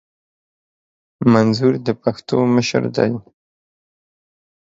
منظور 1.33 1.73
د 1.85 1.87
پښتنو 2.03 2.41
مشر 2.55 2.83
دي 2.95 3.11